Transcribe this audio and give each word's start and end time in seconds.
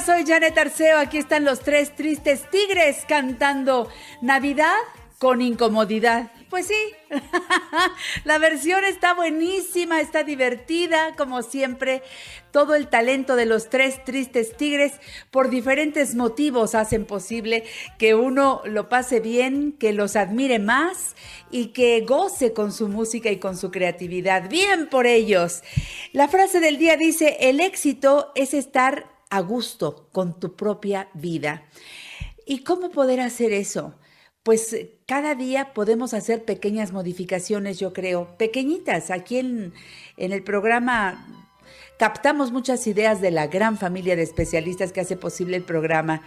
Soy 0.00 0.24
Janet 0.26 0.56
Arceo. 0.58 0.98
Aquí 0.98 1.18
están 1.18 1.44
los 1.44 1.60
tres 1.60 1.94
tristes 1.94 2.50
tigres 2.50 3.04
cantando 3.06 3.88
Navidad 4.20 4.74
con 5.18 5.40
incomodidad. 5.40 6.32
Pues 6.50 6.66
sí, 6.66 6.74
la 8.24 8.38
versión 8.38 8.84
está 8.84 9.14
buenísima, 9.14 10.00
está 10.00 10.24
divertida, 10.24 11.14
como 11.16 11.42
siempre. 11.42 12.02
Todo 12.50 12.74
el 12.74 12.88
talento 12.88 13.36
de 13.36 13.46
los 13.46 13.70
tres 13.70 14.04
tristes 14.04 14.56
tigres 14.56 14.92
por 15.30 15.48
diferentes 15.48 16.14
motivos 16.14 16.74
hacen 16.74 17.04
posible 17.04 17.64
que 17.98 18.14
uno 18.14 18.62
lo 18.64 18.88
pase 18.88 19.20
bien, 19.20 19.72
que 19.72 19.92
los 19.92 20.16
admire 20.16 20.58
más 20.58 21.14
y 21.50 21.68
que 21.68 22.00
goce 22.02 22.52
con 22.52 22.72
su 22.72 22.88
música 22.88 23.30
y 23.30 23.38
con 23.38 23.56
su 23.56 23.70
creatividad. 23.70 24.48
Bien 24.48 24.88
por 24.88 25.06
ellos. 25.06 25.62
La 26.12 26.28
frase 26.28 26.60
del 26.60 26.78
día 26.78 26.96
dice, 26.96 27.36
el 27.40 27.60
éxito 27.60 28.32
es 28.34 28.54
estar 28.54 29.13
a 29.36 29.40
gusto 29.40 30.08
con 30.12 30.38
tu 30.38 30.54
propia 30.54 31.08
vida. 31.14 31.64
¿Y 32.46 32.64
cómo 32.64 32.90
poder 32.90 33.20
hacer 33.20 33.52
eso? 33.52 33.94
pues 34.44 34.76
cada 35.06 35.34
día 35.34 35.72
podemos 35.72 36.12
hacer 36.12 36.44
pequeñas 36.44 36.92
modificaciones, 36.92 37.80
yo 37.80 37.94
creo, 37.94 38.36
pequeñitas. 38.36 39.10
Aquí 39.10 39.38
en, 39.38 39.72
en, 40.18 40.32
el 40.32 40.44
programa 40.44 41.26
captamos 41.98 42.52
muchas 42.52 42.86
ideas 42.86 43.22
de 43.22 43.30
la 43.30 43.46
gran 43.46 43.78
familia 43.78 44.16
de 44.16 44.22
especialistas 44.22 44.92
que 44.92 45.00
hace 45.00 45.16
posible 45.16 45.56
el 45.56 45.64
programa. 45.64 46.20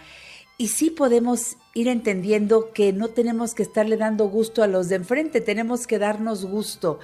Y 0.58 0.68
sí 0.68 0.90
podemos 0.90 1.58
ir 1.74 1.86
entendiendo 1.86 2.72
que 2.72 2.92
no 2.92 3.06
tenemos 3.06 3.54
que 3.54 3.62
estarle 3.62 3.96
dando 3.96 4.24
gusto 4.28 4.64
a 4.64 4.66
los 4.66 4.88
de 4.88 4.96
enfrente, 4.96 5.40
tenemos 5.40 5.86
que 5.86 6.00
darnos 6.00 6.44
gusto 6.44 6.98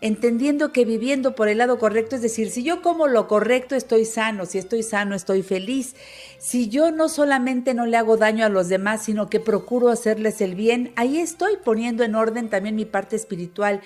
entendiendo 0.00 0.72
que 0.72 0.84
viviendo 0.84 1.34
por 1.34 1.48
el 1.48 1.58
lado 1.58 1.78
correcto, 1.78 2.16
es 2.16 2.22
decir, 2.22 2.50
si 2.50 2.62
yo 2.62 2.82
como 2.82 3.06
lo 3.06 3.28
correcto 3.28 3.74
estoy 3.74 4.04
sano, 4.04 4.44
si 4.44 4.58
estoy 4.58 4.82
sano 4.82 5.14
estoy 5.14 5.42
feliz, 5.42 5.96
si 6.38 6.68
yo 6.68 6.90
no 6.90 7.08
solamente 7.08 7.72
no 7.72 7.86
le 7.86 7.96
hago 7.96 8.16
daño 8.16 8.44
a 8.44 8.50
los 8.50 8.68
demás, 8.68 9.04
sino 9.04 9.30
que 9.30 9.40
procuro 9.40 9.88
hacerles 9.88 10.40
el 10.40 10.54
bien, 10.54 10.92
ahí 10.96 11.18
estoy 11.18 11.56
poniendo 11.64 12.04
en 12.04 12.14
orden 12.14 12.50
también 12.50 12.76
mi 12.76 12.84
parte 12.84 13.16
espiritual. 13.16 13.80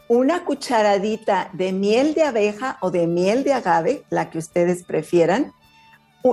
una 0.08 0.44
cucharadita 0.46 1.50
de 1.54 1.72
miel 1.72 2.14
de 2.14 2.24
abeja 2.24 2.78
o 2.82 2.92
de 2.92 3.08
miel 3.08 3.44
de 3.44 3.54
agave, 3.54 4.04
la 4.10 4.30
que 4.30 4.38
ustedes 4.40 4.84
prefieran, 4.84 5.54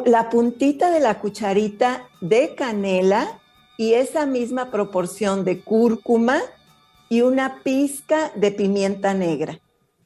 la 0.04 0.30
puntita 0.30 0.90
de 0.90 1.00
la 1.00 1.18
cucharita 1.18 2.04
de 2.20 2.54
canela 2.54 3.40
y 3.76 3.94
esa 3.94 4.26
misma 4.26 4.70
proporción 4.70 5.44
de 5.44 5.62
cúrcuma 5.62 6.40
y 7.08 7.22
una 7.22 7.62
pizca 7.62 8.30
de 8.36 8.52
pimienta 8.52 9.14
negra. 9.14 9.58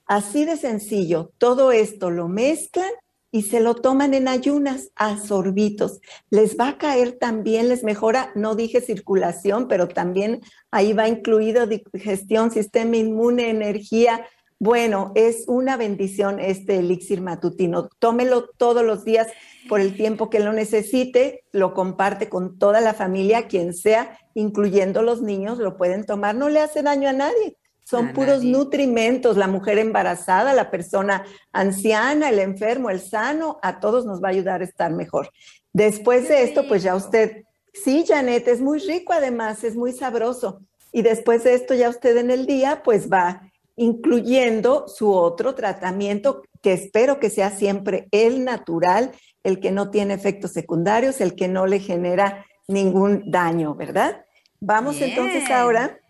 Así 0.07 0.45
de 0.45 0.57
sencillo, 0.57 1.31
todo 1.39 1.73
esto 1.73 2.11
lo 2.11 2.29
mezclan 2.29 2.91
y 3.35 3.43
se 3.43 3.59
lo 3.59 3.75
toman 3.75 4.15
en 4.15 4.29
ayunas 4.29 4.93
a 4.95 5.17
sorbitos. 5.17 6.01
Les 6.31 6.57
va 6.57 6.69
a 6.69 6.79
caer 6.79 7.19
también, 7.19 7.69
les 7.69 7.83
mejora, 7.83 8.31
no 8.37 8.55
dije 8.55 8.81
circulación, 8.81 9.67
pero 9.67 9.89
también 9.89 10.41
ahí 10.71 10.93
va 10.93 11.09
incluido 11.09 11.67
digestión, 11.67 12.53
sistema 12.53 12.97
inmune, 12.97 13.51
energía, 13.51 14.25
bueno, 14.61 15.11
es 15.17 15.47
una 15.49 15.77
bendición 15.77 16.39
este 16.39 16.79
elixir 16.79 17.23
matutino. 17.23 17.89
Tómelo 17.99 18.51
todos 18.57 18.85
los 18.85 19.05
días 19.05 19.27
por 19.69 19.81
el 19.81 19.97
tiempo 19.97 20.31
que 20.31 20.39
lo 20.39 20.53
necesite, 20.53 21.43
lo 21.51 21.75
comparte 21.75 22.29
con 22.29 22.57
toda 22.57 22.81
la 22.81 22.95
familia, 22.95 23.49
quien 23.49 23.75
sea, 23.75 24.17
incluyendo 24.35 25.03
los 25.03 25.23
niños, 25.23 25.59
lo 25.59 25.77
pueden 25.77 26.07
tomar, 26.07 26.37
no 26.37 26.49
le 26.49 26.61
hace 26.61 26.85
daño 26.85 27.09
a 27.09 27.13
nadie. 27.13 27.57
Son 27.95 28.13
puros 28.13 28.43
nutrimentos, 28.43 29.37
la 29.37 29.47
mujer 29.47 29.79
embarazada, 29.79 30.53
la 30.53 30.71
persona 30.71 31.25
anciana, 31.53 32.29
el 32.29 32.41
enfermo, 32.41 32.91
el 32.91 33.01
sano, 33.01 33.59
a 33.63 33.79
todos 33.79 34.05
nos 34.05 34.23
va 34.23 34.29
a 34.29 34.33
ayudar 34.33 34.61
a 34.61 34.65
estar 34.65 34.93
mejor. 34.93 35.31
Después 35.73 36.29
de 36.29 36.43
esto, 36.43 36.67
pues 36.67 36.83
ya 36.83 36.97
usted, 36.97 37.45
sí, 37.73 38.05
Janet, 38.07 38.49
es 38.49 38.61
muy 38.61 38.81
rico 38.81 39.13
además, 39.13 39.63
es 39.63 39.77
muy 39.77 39.93
sabroso. 39.93 40.63
Y 40.93 41.03
después 41.03 41.45
de 41.45 41.55
esto, 41.55 41.75
ya 41.75 41.89
usted 41.89 42.17
en 42.17 42.31
el 42.31 42.47
día, 42.47 42.83
pues 42.85 43.09
va 43.09 43.43
incluyendo 43.77 44.89
su 44.89 45.13
otro 45.13 45.55
tratamiento 45.55 46.43
que 46.63 46.73
espero 46.73 47.21
que 47.21 47.31
sea 47.31 47.51
siempre 47.51 48.09
el 48.11 48.45
natural, 48.45 49.13
el 49.43 49.61
que 49.61 49.71
no 49.71 49.91
tiene 49.91 50.15
efectos 50.15 50.53
secundarios, 50.53 51.21
el 51.21 51.35
que 51.35 51.49
no 51.49 51.67
le 51.67 51.79
genera 51.79 52.47
ningún 52.67 53.31
daño, 53.31 53.75
¿verdad? 53.75 54.25
Vamos 54.61 55.01
entonces 55.01 55.51
ahora, 55.51 56.01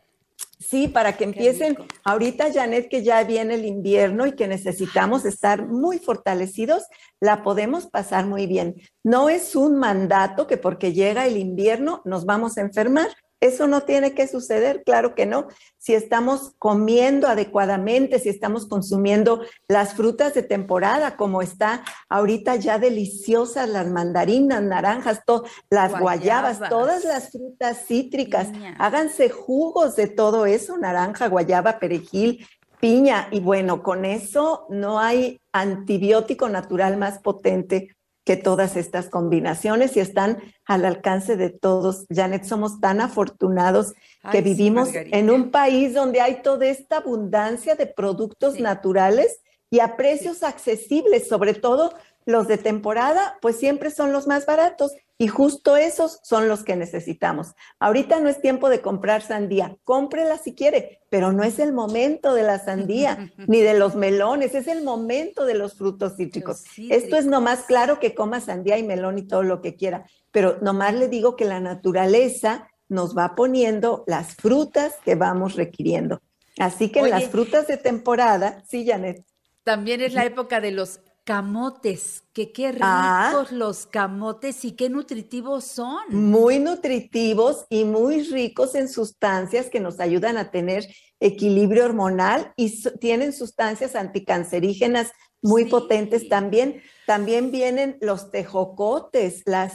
sí, 0.68 0.88
para 0.88 1.16
que 1.16 1.24
empiecen, 1.24 1.76
ahorita 2.04 2.52
Janet, 2.52 2.88
que 2.88 3.02
ya 3.02 3.22
viene 3.24 3.54
el 3.54 3.64
invierno 3.64 4.26
y 4.26 4.32
que 4.32 4.48
necesitamos 4.48 5.24
estar 5.24 5.66
muy 5.66 5.98
fortalecidos, 5.98 6.84
la 7.20 7.42
podemos 7.42 7.86
pasar 7.86 8.26
muy 8.26 8.46
bien. 8.46 8.74
No 9.02 9.28
es 9.28 9.56
un 9.56 9.76
mandato 9.76 10.46
que 10.46 10.56
porque 10.56 10.92
llega 10.92 11.26
el 11.26 11.36
invierno 11.36 12.02
nos 12.04 12.24
vamos 12.24 12.58
a 12.58 12.62
enfermar, 12.62 13.08
Eso 13.44 13.66
no 13.66 13.82
tiene 13.82 14.14
que 14.14 14.26
suceder, 14.26 14.84
claro 14.84 15.14
que 15.14 15.26
no. 15.26 15.48
Si 15.76 15.92
estamos 15.92 16.54
comiendo 16.58 17.28
adecuadamente, 17.28 18.18
si 18.18 18.30
estamos 18.30 18.64
consumiendo 18.66 19.42
las 19.68 19.92
frutas 19.92 20.32
de 20.32 20.42
temporada, 20.42 21.18
como 21.18 21.42
está 21.42 21.84
ahorita 22.08 22.56
ya 22.56 22.78
deliciosas 22.78 23.68
las 23.68 23.86
mandarinas, 23.86 24.62
naranjas, 24.62 25.20
las 25.68 26.00
guayabas, 26.00 26.58
todas 26.70 27.04
las 27.04 27.32
frutas 27.32 27.84
cítricas, 27.86 28.48
háganse 28.78 29.28
jugos 29.28 29.94
de 29.94 30.06
todo 30.06 30.46
eso, 30.46 30.78
naranja, 30.78 31.28
guayaba, 31.28 31.78
perejil, 31.78 32.46
piña. 32.80 33.28
Y 33.30 33.40
bueno, 33.40 33.82
con 33.82 34.06
eso 34.06 34.64
no 34.70 35.00
hay 35.00 35.38
antibiótico 35.52 36.48
natural 36.48 36.96
más 36.96 37.18
potente 37.18 37.94
que 38.24 38.36
todas 38.36 38.76
estas 38.76 39.08
combinaciones 39.08 39.96
y 39.96 40.00
están 40.00 40.38
al 40.64 40.84
alcance 40.84 41.36
de 41.36 41.50
todos. 41.50 42.06
Janet, 42.10 42.44
somos 42.44 42.80
tan 42.80 43.00
afortunados 43.00 43.92
que 44.32 44.40
vivimos 44.40 44.88
en 44.94 45.30
un 45.30 45.50
país 45.50 45.92
donde 45.94 46.20
hay 46.20 46.42
toda 46.42 46.66
esta 46.66 46.98
abundancia 46.98 47.74
de 47.74 47.86
productos 47.86 48.58
naturales 48.58 49.40
y 49.70 49.80
a 49.80 49.96
precios 49.96 50.42
accesibles, 50.42 51.28
sobre 51.28 51.52
todo 51.52 51.92
los 52.26 52.48
de 52.48 52.58
temporada, 52.58 53.38
pues 53.40 53.56
siempre 53.56 53.90
son 53.90 54.12
los 54.12 54.26
más 54.26 54.46
baratos 54.46 54.92
y 55.16 55.28
justo 55.28 55.76
esos 55.76 56.18
son 56.22 56.48
los 56.48 56.64
que 56.64 56.74
necesitamos. 56.74 57.54
Ahorita 57.78 58.18
no 58.20 58.28
es 58.28 58.40
tiempo 58.40 58.68
de 58.68 58.80
comprar 58.80 59.22
sandía, 59.22 59.76
cómprela 59.84 60.38
si 60.38 60.54
quiere, 60.54 61.02
pero 61.08 61.32
no 61.32 61.44
es 61.44 61.58
el 61.58 61.72
momento 61.72 62.34
de 62.34 62.42
la 62.42 62.58
sandía 62.58 63.30
ni 63.46 63.60
de 63.60 63.74
los 63.74 63.94
melones, 63.94 64.54
es 64.54 64.66
el 64.66 64.82
momento 64.82 65.44
de 65.44 65.54
los 65.54 65.74
frutos 65.74 66.16
cítricos. 66.16 66.64
Esto 66.90 67.16
es 67.16 67.26
nomás 67.26 67.62
claro 67.62 68.00
que 68.00 68.14
coma 68.14 68.40
sandía 68.40 68.76
y 68.78 68.82
melón 68.82 69.18
y 69.18 69.22
todo 69.22 69.42
lo 69.42 69.60
que 69.60 69.76
quiera, 69.76 70.04
pero 70.32 70.58
nomás 70.60 70.94
le 70.94 71.08
digo 71.08 71.36
que 71.36 71.44
la 71.44 71.60
naturaleza 71.60 72.68
nos 72.88 73.16
va 73.16 73.34
poniendo 73.34 74.04
las 74.06 74.34
frutas 74.34 74.96
que 75.04 75.14
vamos 75.14 75.54
requiriendo. 75.54 76.20
Así 76.58 76.90
que 76.90 77.02
las 77.02 77.24
frutas 77.24 77.66
de 77.66 77.76
temporada, 77.76 78.62
sí, 78.66 78.86
Janet. 78.86 79.24
También 79.64 80.00
es 80.00 80.12
la 80.12 80.24
época 80.24 80.60
de 80.60 80.70
los 80.70 81.00
Camotes, 81.24 82.22
que 82.34 82.52
qué 82.52 82.74
ah. 82.82 83.30
ricos 83.30 83.50
los 83.50 83.86
camotes 83.86 84.62
y 84.64 84.72
qué 84.72 84.90
nutritivos 84.90 85.64
son. 85.64 86.02
Muy 86.10 86.58
nutritivos 86.58 87.64
y 87.70 87.84
muy 87.84 88.24
ricos 88.24 88.74
en 88.74 88.88
sustancias 88.88 89.70
que 89.70 89.80
nos 89.80 90.00
ayudan 90.00 90.36
a 90.36 90.50
tener 90.50 90.86
equilibrio 91.20 91.86
hormonal 91.86 92.52
y 92.56 92.82
tienen 92.98 93.32
sustancias 93.32 93.94
anticancerígenas 93.94 95.12
muy 95.40 95.64
potentes 95.64 96.28
también. 96.28 96.82
También 97.06 97.50
vienen 97.50 97.96
los 98.02 98.30
tejocotes, 98.30 99.42
las 99.46 99.72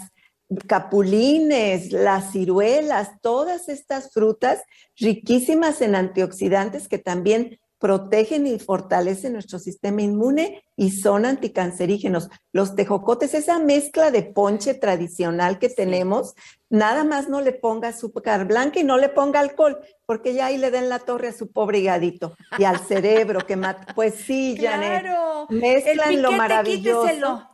capulines, 0.68 1.92
las 1.92 2.32
ciruelas, 2.32 3.10
todas 3.22 3.70
estas 3.70 4.12
frutas 4.12 4.62
riquísimas 4.98 5.82
en 5.82 5.96
antioxidantes 5.96 6.88
que 6.88 6.98
también 6.98 7.60
protegen 7.80 8.46
y 8.46 8.60
fortalecen 8.60 9.34
nuestro 9.34 9.58
sistema 9.58 10.02
inmune 10.02 10.64
y 10.76 10.92
son 10.92 11.26
anticancerígenos. 11.26 12.30
Los 12.52 12.76
tejocotes, 12.76 13.34
esa 13.34 13.58
mezcla 13.58 14.12
de 14.12 14.24
ponche 14.24 14.74
tradicional 14.74 15.60
que 15.60 15.70
tenemos, 15.70 16.36
nada 16.70 17.04
más 17.04 17.30
no 17.30 17.42
le 17.42 17.54
ponga 17.54 17.90
azúcar 17.90 18.46
blanca 18.46 18.80
y 18.80 18.84
no 18.84 18.98
le 18.98 19.10
ponga 19.10 19.40
alcohol, 19.40 19.80
porque 20.06 20.34
ya 20.34 20.48
ahí 20.48 20.58
le 20.58 20.72
den 20.72 20.90
la 20.90 21.00
torre 21.00 21.30
a 21.30 21.34
su 21.34 21.52
pobre 21.52 21.80
higadito 21.80 22.36
y 22.58 22.66
al 22.66 22.80
cerebro 22.80 23.40
que 23.48 23.56
mata. 23.56 23.94
Pues 23.96 24.16
sí, 24.16 24.58
Janet, 24.62 25.04
claro. 25.04 25.48
mezclan 25.50 26.22
lo 26.22 26.32
maravilloso. 26.34 27.46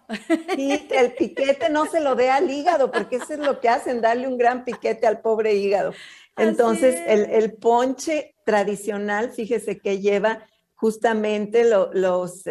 Sí, 0.56 0.88
el 0.92 1.14
piquete 1.14 1.70
no 1.70 1.86
se 1.86 2.00
lo 2.00 2.16
dé 2.16 2.30
al 2.30 2.50
hígado, 2.50 2.92
porque 2.92 3.18
eso 3.18 3.34
es 3.34 3.40
lo 3.40 3.60
que 3.60 3.70
hacen, 3.70 4.02
darle 4.02 4.28
un 4.28 4.38
gran 4.38 4.66
piquete 4.66 5.08
al 5.08 5.22
pobre 5.22 5.56
hígado. 5.56 5.94
Entonces, 6.38 6.96
el, 7.08 7.54
ponche 7.54 8.36
tradicional, 8.46 9.32
fíjese 9.32 9.80
que 9.80 10.00
lleva 10.00 10.46
justamente 10.74 11.64
los 11.70 12.44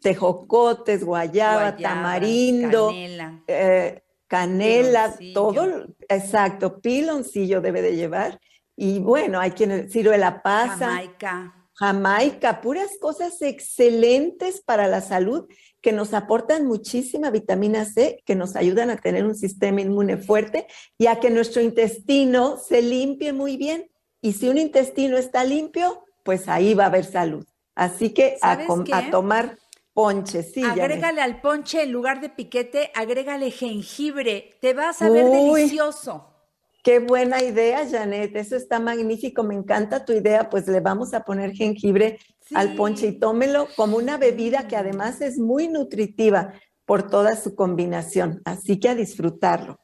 tejocotes, 0.00 1.04
guayaba, 1.04 1.76
tamarindo, 1.76 2.92
canela, 4.28 5.16
eh, 5.18 5.32
todo, 5.34 5.86
exacto, 6.08 6.80
piloncillo 6.80 7.60
debe 7.60 7.82
de 7.82 7.96
llevar. 7.96 8.40
Y 8.76 8.98
bueno, 8.98 9.40
hay 9.40 9.52
quien 9.52 9.88
la 10.16 10.42
pasa. 10.42 10.88
Jamaica. 10.90 11.55
Jamaica, 11.78 12.62
puras 12.62 12.92
cosas 12.98 13.42
excelentes 13.42 14.62
para 14.62 14.86
la 14.86 15.02
salud 15.02 15.46
que 15.82 15.92
nos 15.92 16.14
aportan 16.14 16.66
muchísima 16.66 17.30
vitamina 17.30 17.84
C, 17.84 18.22
que 18.24 18.34
nos 18.34 18.56
ayudan 18.56 18.88
a 18.88 18.96
tener 18.96 19.26
un 19.26 19.36
sistema 19.36 19.82
inmune 19.82 20.16
fuerte 20.16 20.66
y 20.96 21.06
a 21.06 21.20
que 21.20 21.30
nuestro 21.30 21.60
intestino 21.60 22.56
se 22.56 22.80
limpie 22.80 23.34
muy 23.34 23.58
bien. 23.58 23.90
Y 24.22 24.32
si 24.32 24.48
un 24.48 24.56
intestino 24.56 25.18
está 25.18 25.44
limpio, 25.44 26.02
pues 26.22 26.48
ahí 26.48 26.72
va 26.72 26.84
a 26.84 26.86
haber 26.88 27.04
salud. 27.04 27.46
Así 27.74 28.10
que 28.10 28.38
a, 28.40 28.58
tomar 29.10 29.58
ponche, 29.92 30.42
sí. 30.42 30.64
Agrégale 30.64 31.20
al 31.20 31.42
ponche, 31.42 31.82
en 31.82 31.92
lugar 31.92 32.22
de 32.22 32.30
piquete, 32.30 32.90
agrégale 32.94 33.50
jengibre. 33.50 34.56
Te 34.62 34.72
vas 34.72 35.02
a 35.02 35.10
ver 35.10 35.26
delicioso. 35.26 36.35
Qué 36.86 37.00
buena 37.00 37.42
idea, 37.42 37.84
Janet. 37.84 38.36
Eso 38.36 38.54
está 38.54 38.78
magnífico. 38.78 39.42
Me 39.42 39.56
encanta 39.56 40.04
tu 40.04 40.12
idea. 40.12 40.48
Pues 40.48 40.68
le 40.68 40.78
vamos 40.78 41.14
a 41.14 41.24
poner 41.24 41.50
jengibre 41.50 42.20
al 42.54 42.76
ponche 42.76 43.08
y 43.08 43.18
tómelo 43.18 43.66
como 43.74 43.96
una 43.96 44.18
bebida 44.18 44.68
que 44.68 44.76
además 44.76 45.20
es 45.20 45.36
muy 45.36 45.66
nutritiva 45.66 46.52
por 46.84 47.10
toda 47.10 47.34
su 47.34 47.56
combinación. 47.56 48.40
Así 48.44 48.78
que 48.78 48.88
a 48.88 48.94
disfrutarlo. 48.94 49.80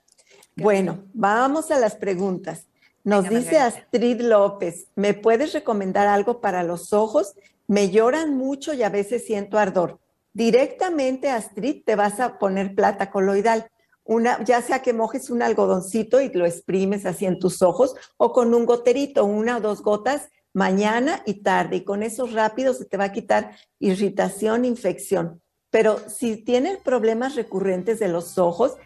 bueno, 0.54 1.02
vamos 1.12 1.72
a 1.72 1.80
las 1.80 1.96
preguntas. 1.96 2.68
Nos 3.02 3.28
dice 3.28 3.58
Astrid 3.58 4.20
López, 4.20 4.86
¿me 4.94 5.12
puedes 5.12 5.54
recomendar 5.54 6.06
algo 6.06 6.40
para 6.40 6.62
los 6.62 6.92
ojos? 6.92 7.34
Me 7.66 7.90
lloran 7.90 8.36
mucho 8.36 8.74
y 8.74 8.84
a 8.84 8.90
veces 8.90 9.26
siento 9.26 9.58
ardor. 9.58 9.98
Directamente, 10.34 11.30
Astrid, 11.30 11.82
te 11.84 11.96
vas 11.96 12.20
a 12.20 12.38
poner 12.38 12.76
plata 12.76 13.10
coloidal 13.10 13.71
una, 14.04 14.42
ya 14.44 14.60
sea 14.62 14.82
que 14.82 14.92
mojes 14.92 15.30
un 15.30 15.42
algodoncito 15.42 16.20
y 16.20 16.30
lo 16.30 16.44
exprimes 16.44 17.06
así 17.06 17.26
en 17.26 17.38
tus 17.38 17.62
ojos 17.62 17.94
o 18.16 18.32
con 18.32 18.54
un 18.54 18.66
goterito, 18.66 19.24
una 19.24 19.58
o 19.58 19.60
dos 19.60 19.82
gotas 19.82 20.28
mañana 20.52 21.22
y 21.24 21.42
tarde. 21.42 21.76
Y 21.76 21.84
con 21.84 22.02
eso 22.02 22.26
rápido 22.26 22.74
se 22.74 22.84
te 22.84 22.96
va 22.96 23.04
a 23.04 23.12
quitar 23.12 23.56
irritación, 23.78 24.64
infección. 24.64 25.40
Pero 25.70 25.98
si 26.08 26.36
tienes 26.36 26.78
problemas 26.78 27.34
recurrentes 27.34 27.98
de 27.98 28.08
los 28.08 28.38
ojos, 28.38 28.76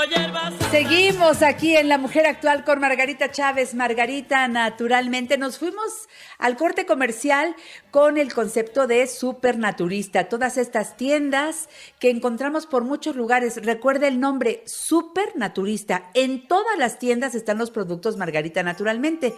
Seguimos 0.71 1.43
aquí 1.43 1.77
en 1.77 1.89
La 1.89 1.97
Mujer 1.97 2.25
Actual 2.25 2.63
con 2.63 2.79
Margarita 2.79 3.29
Chávez. 3.31 3.75
Margarita, 3.75 4.47
naturalmente, 4.47 5.37
nos 5.37 5.59
fuimos 5.59 6.09
al 6.39 6.57
corte 6.57 6.85
comercial 6.85 7.55
con 7.91 8.17
el 8.17 8.33
concepto 8.33 8.87
de 8.87 9.05
supernaturista. 9.07 10.27
Todas 10.29 10.57
estas 10.57 10.97
tiendas 10.97 11.69
que 11.99 12.09
encontramos 12.09 12.65
por 12.65 12.83
muchos 12.83 13.15
lugares. 13.15 13.63
Recuerda 13.63 14.07
el 14.07 14.19
nombre 14.19 14.63
supernaturista. 14.65 16.09
En 16.13 16.47
todas 16.47 16.77
las 16.77 16.97
tiendas 16.97 17.35
están 17.35 17.59
los 17.59 17.71
productos 17.71 18.17
Margarita, 18.17 18.63
naturalmente 18.63 19.35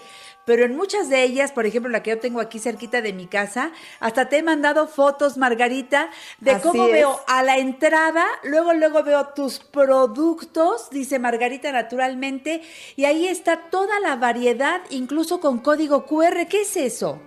pero 0.50 0.66
en 0.66 0.76
muchas 0.76 1.10
de 1.10 1.22
ellas, 1.22 1.52
por 1.52 1.68
ejemplo, 1.68 1.92
la 1.92 2.02
que 2.02 2.10
yo 2.10 2.20
tengo 2.20 2.40
aquí 2.40 2.58
cerquita 2.58 3.04
de 3.04 3.14
mi 3.14 3.28
casa, 3.28 3.72
hasta 4.00 4.30
te 4.30 4.40
he 4.40 4.42
mandado 4.42 4.88
fotos, 4.88 5.38
Margarita, 5.38 6.10
de 6.40 6.60
cómo 6.60 6.88
veo 6.88 7.22
a 7.28 7.44
la 7.44 7.60
entrada, 7.60 8.26
luego, 8.42 8.74
luego 8.74 9.04
veo 9.04 9.28
tus 9.28 9.60
productos, 9.90 10.92
dice 10.92 11.18
Margarita 11.18 11.72
naturalmente, 11.72 12.62
y 12.96 13.06
ahí 13.06 13.26
está 13.26 13.72
toda 13.72 14.00
la 14.00 14.18
variedad, 14.18 14.82
incluso 14.92 15.40
con 15.40 15.58
código 15.58 16.06
QR. 16.06 16.46
¿Qué 16.48 16.62
es 16.62 16.78
eso? 16.78 17.18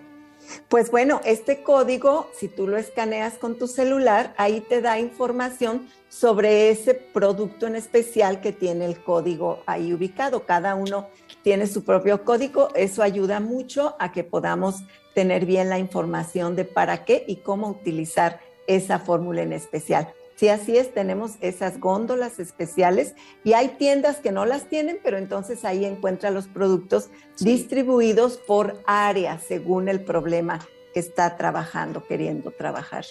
Pues 0.68 0.92
bueno, 0.92 1.20
este 1.24 1.64
código, 1.64 2.30
si 2.38 2.46
tú 2.46 2.68
lo 2.68 2.76
escaneas 2.76 3.34
con 3.34 3.58
tu 3.58 3.66
celular, 3.66 4.32
ahí 4.36 4.60
te 4.60 4.80
da 4.80 5.00
información 5.00 5.88
sobre 6.08 6.70
ese 6.70 6.94
producto 6.94 7.66
en 7.66 7.74
especial 7.74 8.40
que 8.40 8.52
tiene 8.52 8.84
el 8.84 9.02
código 9.02 9.64
ahí 9.66 9.92
ubicado. 9.92 10.46
Cada 10.46 10.76
uno 10.76 11.08
tiene 11.42 11.66
su 11.66 11.82
propio 11.82 12.24
código. 12.24 12.68
Eso 12.76 13.02
ayuda 13.02 13.40
mucho 13.40 13.96
a 13.98 14.12
que 14.12 14.22
podamos 14.22 14.84
tener 15.16 15.46
bien 15.46 15.68
la 15.68 15.80
información 15.80 16.54
de 16.54 16.64
para 16.64 17.04
qué 17.04 17.24
y 17.26 17.38
cómo 17.38 17.68
utilizar 17.68 18.38
esa 18.68 19.00
fórmula 19.00 19.42
en 19.42 19.52
especial. 19.52 20.14
Si 20.42 20.48
así 20.48 20.76
es, 20.76 20.92
tenemos 20.92 21.34
esas 21.40 21.78
góndolas 21.78 22.40
especiales 22.40 23.14
y 23.44 23.52
hay 23.52 23.68
tiendas 23.78 24.16
que 24.16 24.32
no 24.32 24.44
las 24.44 24.64
tienen, 24.64 24.98
pero 25.00 25.16
entonces 25.16 25.64
ahí 25.64 25.84
encuentra 25.84 26.32
los 26.32 26.48
productos 26.48 27.10
distribuidos 27.38 28.38
por 28.38 28.82
área 28.84 29.38
según 29.38 29.88
el 29.88 30.00
problema 30.00 30.58
que 30.92 30.98
está 30.98 31.36
trabajando, 31.36 32.04
queriendo 32.04 32.50
trabajar. 32.50 33.04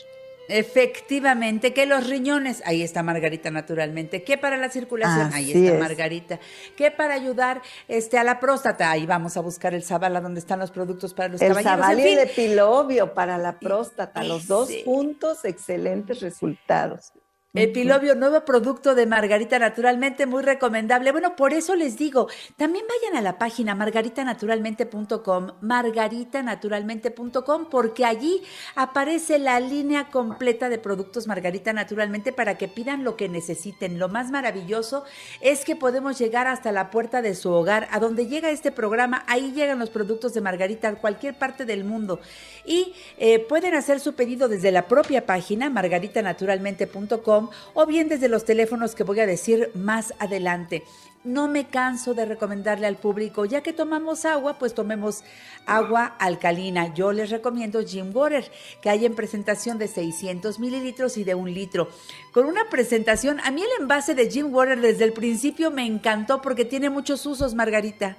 Efectivamente, 0.50 1.74
que 1.74 1.86
los 1.86 2.06
riñones, 2.10 2.62
ahí 2.66 2.82
está 2.82 3.02
Margarita 3.02 3.50
naturalmente, 3.50 4.24
que 4.24 4.38
para 4.38 4.58
la 4.58 4.70
circulación, 4.70 5.34
ahí 5.34 5.54
está 5.54 5.80
Margarita, 5.80 6.38
que 6.76 6.92
para 6.92 7.14
ayudar 7.14 7.62
este, 7.88 8.18
a 8.18 8.26
la 8.26 8.42
próstata, 8.42 8.92
ahí 8.92 9.06
vamos 9.06 9.38
a 9.38 9.40
buscar 9.40 9.74
el 9.74 9.84
Zabala 9.84 10.20
donde 10.20 10.42
están 10.42 10.60
los 10.60 10.72
productos 10.72 11.14
para 11.14 11.30
los 11.30 11.42
el 11.42 11.54
caballeros. 11.64 12.06
Y 12.06 12.10
el 12.10 12.20
epilobio 12.20 13.14
para 13.14 13.38
la 13.38 13.58
próstata, 13.58 14.22
los 14.26 14.48
dos 14.48 14.70
puntos, 14.84 15.46
excelentes 15.46 16.20
resultados. 16.20 17.14
Epilobio, 17.54 18.16
nuevo 18.16 18.46
producto 18.46 18.96
de 18.96 19.06
Margarita 19.06 19.60
Naturalmente, 19.60 20.26
muy 20.26 20.42
recomendable. 20.42 21.12
Bueno, 21.12 21.36
por 21.36 21.52
eso 21.52 21.76
les 21.76 21.98
digo, 21.98 22.30
también 22.56 22.86
vayan 22.88 23.18
a 23.18 23.22
la 23.22 23.38
página 23.38 23.76
margaritanaturalmente.com, 23.76 25.48
margaritanaturalmente.com, 25.60 27.70
porque 27.70 28.06
allí 28.06 28.42
aparece 28.76 29.38
la 29.38 29.60
línea 29.60 30.10
completa 30.12 30.70
de 30.70 30.78
productos 30.78 31.28
Margarita 31.28 31.74
Naturalmente 31.74 32.32
para 32.32 32.58
que 32.58 32.70
pidan 32.70 33.04
lo 33.04 33.18
que 33.18 33.28
necesiten. 33.28 34.00
Lo 34.00 34.08
más 34.08 34.32
maravilloso 34.32 35.04
es 35.42 35.66
que 35.66 35.76
podemos 35.76 36.18
llegar 36.18 36.48
hasta 36.48 36.72
la 36.72 36.90
puerta 36.90 37.22
de 37.22 37.36
su 37.36 37.52
hogar, 37.52 37.90
a 37.92 38.00
donde 38.00 38.28
llega 38.28 38.50
este 38.50 38.72
programa, 38.72 39.26
ahí 39.28 39.52
llegan 39.52 39.78
los 39.78 39.90
productos 39.90 40.34
de 40.34 40.40
Margarita 40.40 40.88
a 40.88 40.96
cualquier 40.96 41.38
parte 41.38 41.66
del 41.66 41.84
mundo. 41.84 42.22
Y 42.64 42.94
eh, 43.18 43.40
pueden 43.40 43.74
hacer 43.74 44.00
su 44.00 44.16
pedido 44.16 44.48
desde 44.48 44.72
la 44.72 44.88
propia 44.88 45.26
página, 45.26 45.70
margaritanaturalmente.com 45.70 47.41
o 47.74 47.86
bien 47.86 48.10
desde 48.10 48.30
los 48.30 48.46
teléfonos 48.46 48.96
que 48.96 49.04
voy 49.04 49.20
a 49.20 49.26
decir 49.26 49.72
más 49.74 50.14
adelante. 50.20 50.84
No 51.24 51.48
me 51.48 51.68
canso 51.68 52.16
de 52.16 52.26
recomendarle 52.26 52.88
al 52.88 52.96
público, 52.96 53.46
ya 53.46 53.62
que 53.62 53.74
tomamos 53.74 54.26
agua, 54.26 54.58
pues 54.58 54.74
tomemos 54.74 55.24
agua 55.68 56.16
alcalina. 56.18 56.94
Yo 56.96 57.12
les 57.12 57.30
recomiendo 57.30 57.86
Jim 57.86 58.10
Water, 58.12 58.52
que 58.82 58.90
hay 58.90 59.06
en 59.06 59.14
presentación 59.14 59.78
de 59.78 59.88
600 59.88 60.60
mililitros 60.60 61.18
y 61.18 61.24
de 61.24 61.36
un 61.36 61.54
litro. 61.54 61.90
Con 62.34 62.48
una 62.48 62.70
presentación, 62.70 63.40
a 63.42 63.52
mí 63.52 63.62
el 63.62 63.82
envase 63.82 64.16
de 64.16 64.32
Jim 64.32 64.52
Water 64.52 64.82
desde 64.82 65.04
el 65.04 65.14
principio 65.14 65.70
me 65.70 65.86
encantó 65.86 66.42
porque 66.42 66.66
tiene 66.66 66.90
muchos 66.90 67.24
usos, 67.28 67.54
Margarita. 67.54 68.18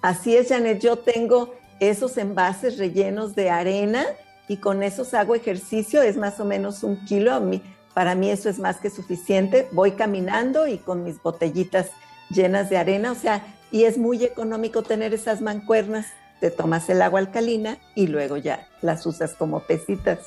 Así 0.00 0.36
es, 0.36 0.50
Janet, 0.50 0.80
yo 0.80 0.96
tengo 0.96 1.54
esos 1.80 2.16
envases 2.16 2.78
rellenos 2.78 3.34
de 3.34 3.50
arena 3.50 4.04
y 4.48 4.58
con 4.58 4.82
esos 4.82 5.14
hago 5.14 5.34
ejercicio, 5.34 6.02
es 6.02 6.16
más 6.16 6.38
o 6.38 6.44
menos 6.44 6.82
un 6.82 7.04
kilo. 7.06 7.34
A 7.34 7.40
mí, 7.40 7.62
para 7.94 8.14
mí 8.14 8.30
eso 8.30 8.50
es 8.50 8.58
más 8.58 8.78
que 8.78 8.90
suficiente. 8.90 9.68
Voy 9.72 9.92
caminando 9.92 10.66
y 10.66 10.78
con 10.78 11.04
mis 11.04 11.22
botellitas 11.22 11.90
llenas 12.28 12.68
de 12.68 12.76
arena, 12.76 13.12
o 13.12 13.14
sea, 13.14 13.42
y 13.70 13.84
es 13.84 13.98
muy 13.98 14.24
económico 14.24 14.82
tener 14.82 15.14
esas 15.14 15.40
mancuernas. 15.40 16.06
Te 16.40 16.50
tomas 16.50 16.90
el 16.90 17.00
agua 17.00 17.20
alcalina 17.20 17.78
y 17.94 18.08
luego 18.08 18.36
ya 18.36 18.68
las 18.82 19.06
usas 19.06 19.34
como 19.34 19.60
pesitas. 19.60 20.18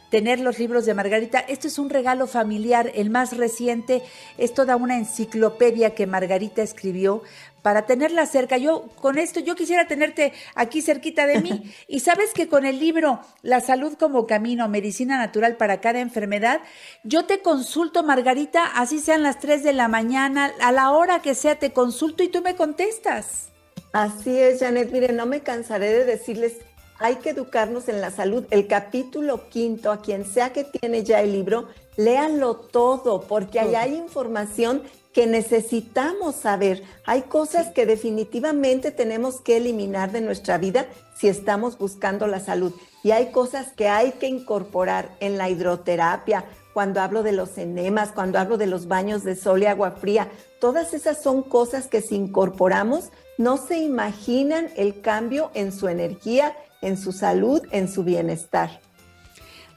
tener 0.09 0.39
los 0.39 0.59
libros 0.59 0.85
de 0.85 0.93
Margarita. 0.93 1.39
Esto 1.39 1.67
es 1.67 1.77
un 1.79 1.89
regalo 1.89 2.27
familiar. 2.27 2.91
El 2.95 3.09
más 3.09 3.35
reciente 3.35 4.03
es 4.37 4.53
toda 4.53 4.75
una 4.75 4.97
enciclopedia 4.97 5.93
que 5.93 6.07
Margarita 6.07 6.61
escribió 6.61 7.23
para 7.67 7.85
tenerla 7.85 8.25
cerca. 8.25 8.55
Yo 8.57 8.87
con 9.01 9.17
esto, 9.17 9.41
yo 9.41 9.53
quisiera 9.53 9.89
tenerte 9.89 10.31
aquí 10.55 10.81
cerquita 10.81 11.27
de 11.27 11.41
mí. 11.41 11.73
Y 11.89 11.99
sabes 11.99 12.31
que 12.33 12.47
con 12.47 12.65
el 12.65 12.79
libro 12.79 13.19
La 13.41 13.59
salud 13.59 13.97
como 13.99 14.25
camino, 14.25 14.69
medicina 14.69 15.17
natural 15.17 15.57
para 15.57 15.81
cada 15.81 15.99
enfermedad, 15.99 16.61
yo 17.03 17.25
te 17.25 17.41
consulto, 17.41 18.03
Margarita, 18.03 18.63
así 18.63 18.99
sean 18.99 19.21
las 19.21 19.39
3 19.39 19.65
de 19.65 19.73
la 19.73 19.89
mañana, 19.89 20.53
a 20.61 20.71
la 20.71 20.91
hora 20.91 21.21
que 21.21 21.35
sea, 21.35 21.59
te 21.59 21.73
consulto 21.73 22.23
y 22.23 22.29
tú 22.29 22.41
me 22.41 22.55
contestas. 22.55 23.49
Así 23.91 24.39
es, 24.39 24.61
Janet. 24.61 24.89
Mire, 24.89 25.11
no 25.11 25.25
me 25.25 25.41
cansaré 25.41 25.91
de 25.91 26.05
decirles, 26.05 26.53
hay 26.99 27.17
que 27.17 27.31
educarnos 27.31 27.89
en 27.89 27.99
la 27.99 28.11
salud. 28.11 28.45
El 28.49 28.67
capítulo 28.67 29.49
quinto, 29.49 29.91
a 29.91 30.01
quien 30.01 30.23
sea 30.23 30.53
que 30.53 30.63
tiene 30.63 31.03
ya 31.03 31.19
el 31.19 31.33
libro, 31.33 31.67
léanlo 31.97 32.55
todo, 32.55 33.23
porque 33.23 33.59
ahí 33.59 33.75
hay 33.75 33.95
información 33.95 34.83
que 35.17 35.25
necesitamos 35.25 36.35
saber. 36.35 36.83
Hay 37.03 37.23
cosas 37.23 37.69
que 37.69 37.87
definitivamente 37.87 38.91
tenemos 38.91 39.41
que 39.41 39.57
eliminar 39.57 40.11
de 40.11 40.21
nuestra 40.21 40.59
vida 40.59 40.85
si 41.15 41.27
estamos 41.27 41.79
buscando 41.79 42.27
la 42.27 42.39
salud. 42.39 42.71
Y 43.01 43.09
hay 43.09 43.31
cosas 43.31 43.73
que 43.73 43.87
hay 43.87 44.11
que 44.11 44.27
incorporar 44.27 45.09
en 45.19 45.39
la 45.39 45.49
hidroterapia, 45.49 46.45
cuando 46.71 47.01
hablo 47.01 47.23
de 47.23 47.31
los 47.31 47.57
enemas, 47.57 48.11
cuando 48.11 48.37
hablo 48.37 48.59
de 48.59 48.67
los 48.67 48.87
baños 48.87 49.23
de 49.23 49.35
sol 49.35 49.63
y 49.63 49.65
agua 49.65 49.89
fría. 49.89 50.29
Todas 50.61 50.93
esas 50.93 51.23
son 51.23 51.41
cosas 51.41 51.87
que 51.87 52.01
si 52.01 52.13
incorporamos, 52.13 53.09
no 53.39 53.57
se 53.57 53.79
imaginan 53.79 54.69
el 54.75 55.01
cambio 55.01 55.49
en 55.55 55.71
su 55.71 55.87
energía, 55.87 56.55
en 56.83 56.95
su 56.95 57.11
salud, 57.11 57.63
en 57.71 57.87
su 57.87 58.03
bienestar. 58.03 58.81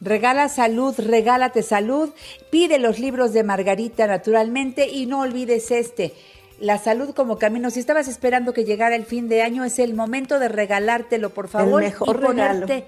Regala 0.00 0.48
salud, 0.48 0.94
regálate 0.98 1.62
salud. 1.62 2.10
Pide 2.50 2.78
los 2.78 2.98
libros 2.98 3.32
de 3.32 3.44
Margarita 3.44 4.06
naturalmente 4.06 4.88
y 4.88 5.06
no 5.06 5.20
olvides 5.20 5.70
este. 5.70 6.14
La 6.58 6.78
salud 6.78 7.14
como 7.14 7.38
camino. 7.38 7.70
Si 7.70 7.80
estabas 7.80 8.08
esperando 8.08 8.52
que 8.52 8.64
llegara 8.64 8.96
el 8.96 9.04
fin 9.04 9.28
de 9.28 9.42
año, 9.42 9.64
es 9.64 9.78
el 9.78 9.94
momento 9.94 10.38
de 10.38 10.48
regalártelo, 10.48 11.30
por 11.30 11.48
favor. 11.48 11.82
El 11.82 11.90
mejor 11.90 12.16
y 12.16 12.26
ponerte, 12.26 12.74
regalo. 12.74 12.86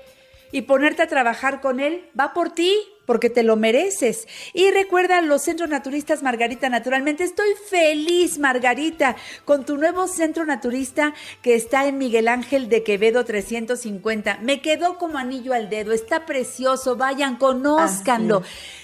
Y 0.52 0.62
ponerte 0.62 1.02
a 1.02 1.08
trabajar 1.08 1.60
con 1.60 1.80
él. 1.80 2.08
Va 2.18 2.32
por 2.32 2.50
ti, 2.50 2.72
porque 3.06 3.30
te 3.30 3.42
lo 3.42 3.56
mereces. 3.56 4.26
Y 4.52 4.70
recuerda 4.70 5.20
los 5.20 5.42
centros 5.42 5.68
naturistas 5.68 6.22
Margarita 6.22 6.68
Naturalmente. 6.68 7.24
Estoy 7.24 7.50
feliz, 7.68 8.38
Margarita, 8.38 9.16
con 9.44 9.64
tu 9.64 9.76
nuevo 9.76 10.06
centro 10.06 10.44
naturista 10.44 11.14
que 11.42 11.54
está 11.54 11.86
en 11.86 11.98
Miguel 11.98 12.28
Ángel 12.28 12.68
de 12.68 12.82
Quevedo 12.82 13.24
350. 13.24 14.38
Me 14.42 14.60
quedó 14.60 14.98
como 14.98 15.18
anillo 15.18 15.52
al 15.52 15.68
dedo. 15.68 15.92
Está 15.92 16.26
precioso. 16.26 16.96
Vayan, 16.96 17.36
conózcanlo. 17.36 18.42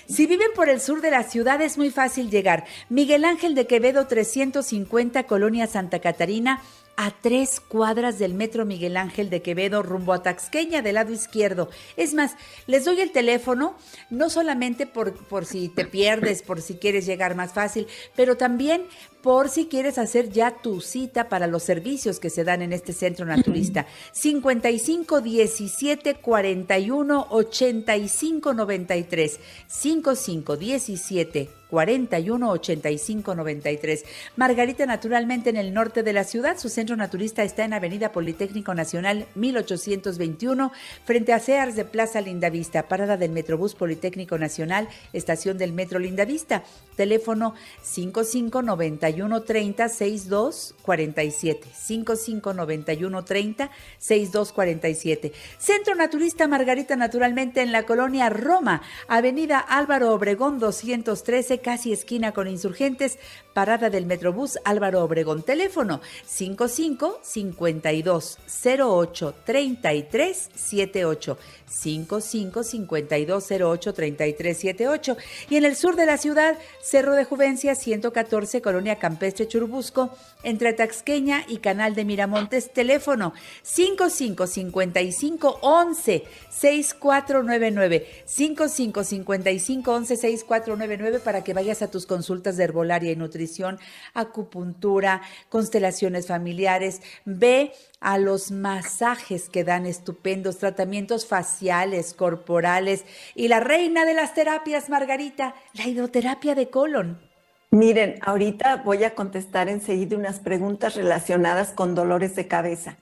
Si 0.09 0.27
viven 0.27 0.49
por 0.55 0.71
el 0.71 0.81
sur 0.81 1.03
de 1.03 1.11
la 1.11 1.23
ciudad 1.23 1.61
es 1.61 1.77
muy 1.77 1.91
fácil 1.91 2.31
llegar. 2.31 2.65
Miguel 2.89 3.27
Ángel 3.27 3.55
de 3.55 3.67
Quevedo 3.67 4.07
350, 4.07 5.25
Colonia 5.25 5.67
Santa 5.67 5.99
Catarina 5.99 6.63
a 7.01 7.13
tres 7.13 7.61
cuadras 7.61 8.19
del 8.19 8.35
metro 8.35 8.67
Miguel 8.67 8.97
Ángel 8.97 9.31
de 9.31 9.41
Quevedo 9.41 9.85
rumbo 9.85 10.13
a 10.13 10.25
Taxqueña 10.25 10.83
del 10.83 10.97
lado 10.97 11.13
izquierdo. 11.13 11.71
Es 11.97 12.13
más, 12.13 12.35
les 12.67 12.85
doy 12.85 13.01
el 13.01 13.13
teléfono, 13.13 13.77
no 14.11 14.29
solamente 14.29 14.85
por, 14.85 15.15
por 15.29 15.47
si 15.47 15.69
te 15.69 15.85
pierdes, 15.85 16.43
por 16.43 16.61
si 16.61 16.75
quieres 16.75 17.07
llegar 17.07 17.37
más 17.37 17.53
fácil, 17.53 17.87
pero 18.17 18.37
también 18.37 18.83
por 19.23 19.49
si 19.49 19.67
quieres 19.67 19.99
hacer 19.99 20.31
ya 20.31 20.59
tu 20.63 20.81
cita 20.81 21.29
para 21.29 21.47
los 21.47 21.63
servicios 21.63 22.21
que 22.21 22.31
se 22.31 22.45
dan 22.45 22.63
en 22.63 22.73
este 22.73 22.93
centro 22.93 23.27
naturista. 23.27 23.87
55 24.13 25.21
17 25.21 26.15
41 26.17 27.27
85 27.31 28.55
93. 28.55 29.41
55 29.67 30.57
17 30.57 31.51
41 31.69 32.51
85 32.51 33.35
93. 33.35 34.05
Margarita, 34.37 34.87
naturalmente 34.87 35.51
en 35.51 35.57
el 35.57 35.75
norte 35.75 36.03
de 36.03 36.13
la 36.13 36.25
ciudad. 36.25 36.59
Su 36.59 36.69
centro 36.69 36.97
naturista 36.97 37.43
está 37.43 37.65
en 37.65 37.75
Avenida 37.75 38.13
Politécnico 38.13 38.75
Nacional 38.75 39.27
1821, 39.35 40.73
frente 41.05 41.33
a 41.33 41.39
Sears 41.39 41.77
de 41.77 41.85
Plaza 41.85 42.21
Lindavista, 42.21 42.89
parada 42.89 43.17
del 43.17 43.33
Metrobús 43.33 43.75
Politécnico 43.75 44.39
Nacional, 44.39 44.89
estación 45.13 45.59
del 45.59 45.73
Metro 45.73 45.99
Lindavista. 45.99 46.65
Teléfono 46.97 47.55
55 47.83 48.63
91 49.09 49.43
30 49.43 49.89
62 49.89 50.75
47. 50.83 51.69
55 51.75 52.55
91 52.55 53.25
30 53.25 53.71
62 53.99 54.53
47. 54.53 55.33
Centro 55.59 55.95
Naturista 55.95 56.47
Margarita, 56.49 56.97
naturalmente 56.97 57.63
en 57.63 57.73
la 57.73 57.85
colonia 57.85 58.29
Roma, 58.29 58.83
Avenida 59.09 59.59
Álvaro 59.59 60.13
Obregón 60.13 60.59
213 60.59 61.61
casi 61.61 61.93
esquina 61.93 62.33
con 62.33 62.49
insurgentes, 62.49 63.19
parada 63.55 63.91
del 63.91 64.07
Metrobús 64.07 64.59
Álvaro 64.65 65.03
Obregón. 65.03 65.43
Teléfono 65.43 66.01
55 66.27 67.21
52 67.23 68.39
08 68.65 69.35
33 69.45 70.51
78. 70.55 71.39
55 71.69 72.63
52 72.63 73.51
08 73.51 73.95
33 73.95 74.59
78. 74.59 75.17
Y 75.51 75.57
en 75.57 75.65
el 75.65 75.77
sur 75.77 75.97
de 75.97 76.07
la 76.07 76.19
ciudad, 76.19 76.57
Cerro 76.83 77.15
de 77.15 77.25
Juvencia 77.25 77.75
114, 77.75 78.63
Colonia 78.63 78.98
Campestre 78.99 79.49
Churubusco, 79.49 80.11
entre 80.43 80.73
Taxqueña 80.73 81.45
y 81.49 81.59
Canal 81.59 81.95
de 81.95 82.05
Miramontes. 82.05 82.73
Teléfono 82.73 83.33
55 83.63 84.47
55 84.47 85.59
11 85.63 86.25
6499. 86.51 88.07
55 88.25 89.05
55 89.05 89.93
11 89.93 90.17
6499 90.17 91.21
para 91.21 91.45
que 91.45 91.55
vayas 91.55 91.83
a 91.83 91.91
tus 91.91 92.07
consultas 92.07 92.57
de 92.57 92.65
herbolaria 92.65 93.13
y 93.13 93.17
nutrición, 93.17 93.79
acupuntura, 94.15 95.23
constelaciones 95.49 96.27
familiares. 96.27 97.01
Ve 97.25 97.73
a 98.01 98.19
los 98.19 98.51
masajes 98.51 99.49
que 99.49 99.65
dan 99.65 99.87
estupendos 99.87 100.59
tratamientos 100.59 101.27
faciales, 101.27 102.15
corporales 102.15 103.05
y 103.35 103.49
la 103.49 103.61
reina 103.61 104.05
de 104.05 104.15
las 104.15 104.35
terapias, 104.35 104.89
Margarita, 104.89 105.55
la 105.75 105.87
hidroterapia 105.87 106.55
de 106.55 106.71
colon. 106.71 107.28
Miren, 107.71 108.19
ahorita 108.23 108.77
voy 108.77 109.05
a 109.05 109.15
contestar 109.15 109.69
enseguida 109.69 110.17
unas 110.17 110.41
preguntas 110.41 110.95
relacionadas 110.95 111.73
con 111.73 111.95
dolores 111.95 112.35
de 112.35 112.49
cabeza. 112.49 112.97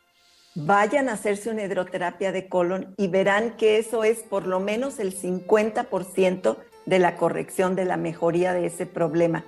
Vayan 0.57 1.09
a 1.09 1.13
hacerse 1.13 1.51
una 1.51 1.63
hidroterapia 1.63 2.33
de 2.33 2.49
colon 2.49 2.93
y 2.97 3.07
verán 3.07 3.57
que 3.57 3.79
eso 3.79 4.03
es 4.03 4.25
por 4.25 4.47
lo 4.47 4.59
menos 4.59 4.99
el 4.99 5.17
50% 5.17 6.57
de 6.85 6.99
la 6.99 7.17
corrección, 7.17 7.77
de 7.77 7.85
la 7.85 7.97
mejoría 7.97 8.55
de 8.55 8.67
ese 8.67 8.87
problema. 8.87 9.45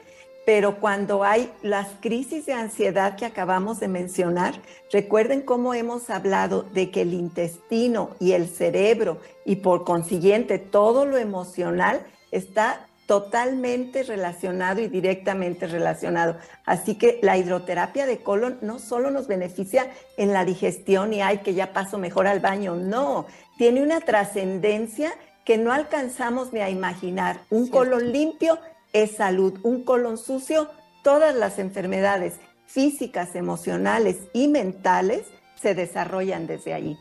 Pero 0.46 0.78
cuando 0.78 1.24
hay 1.24 1.52
las 1.62 1.88
crisis 2.00 2.46
de 2.46 2.52
ansiedad 2.52 3.16
que 3.16 3.26
acabamos 3.26 3.80
de 3.80 3.88
mencionar, 3.88 4.54
recuerden 4.92 5.42
cómo 5.42 5.74
hemos 5.74 6.10
hablado 6.10 6.62
de 6.62 6.92
que 6.92 7.02
el 7.02 7.12
intestino 7.12 8.10
y 8.20 8.32
el 8.32 8.48
cerebro 8.48 9.18
y 9.44 9.56
por 9.56 9.84
consiguiente 9.84 10.58
todo 10.58 11.06
lo 11.06 11.18
emocional 11.18 12.06
está 12.30 12.87
totalmente 13.08 14.02
relacionado 14.02 14.82
y 14.82 14.88
directamente 14.88 15.66
relacionado. 15.66 16.36
Así 16.66 16.96
que 16.96 17.18
la 17.22 17.38
hidroterapia 17.38 18.04
de 18.04 18.18
colon 18.18 18.58
no 18.60 18.78
solo 18.78 19.10
nos 19.10 19.26
beneficia 19.26 19.90
en 20.18 20.34
la 20.34 20.44
digestión 20.44 21.14
y 21.14 21.22
ay 21.22 21.38
que 21.38 21.54
ya 21.54 21.72
paso 21.72 21.96
mejor 21.96 22.26
al 22.26 22.40
baño, 22.40 22.74
no, 22.76 23.24
tiene 23.56 23.82
una 23.82 24.00
trascendencia 24.00 25.10
que 25.46 25.56
no 25.56 25.72
alcanzamos 25.72 26.52
ni 26.52 26.60
a 26.60 26.68
imaginar. 26.68 27.40
Un 27.48 27.64
Cierto. 27.64 27.78
colon 27.78 28.12
limpio 28.12 28.58
es 28.92 29.12
salud, 29.12 29.58
un 29.62 29.84
colon 29.84 30.18
sucio, 30.18 30.68
todas 31.02 31.34
las 31.34 31.58
enfermedades 31.58 32.34
físicas, 32.66 33.34
emocionales 33.34 34.18
y 34.34 34.48
mentales 34.48 35.22
se 35.54 35.74
desarrollan 35.74 36.46
desde 36.46 36.74
allí. 36.74 36.98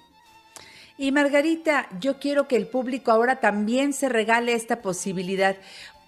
Y 0.98 1.12
Margarita, 1.12 1.88
yo 2.00 2.18
quiero 2.18 2.48
que 2.48 2.56
el 2.56 2.68
público 2.68 3.12
ahora 3.12 3.42
también 3.42 3.92
se 3.94 4.10
regale 4.10 4.54
esta 4.54 4.82
posibilidad. 4.82 5.58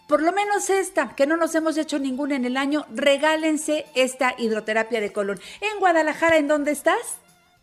Por 0.10 0.24
lo 0.24 0.32
menos 0.32 0.72
esta, 0.72 1.16
que 1.16 1.28
no 1.28 1.38
nos 1.38 1.54
hemos 1.54 1.78
hecho 1.78 2.00
ninguna 2.00 2.36
en 2.36 2.44
el 2.44 2.58
año, 2.58 2.88
regálense 2.90 3.86
esta 3.94 4.34
hidroterapia 4.40 5.02
de 5.02 5.14
colon. 5.14 5.40
En 5.62 5.80
Guadalajara, 5.80 6.38
¿en 6.38 6.48
dónde 6.48 6.72
estás? 6.72 7.20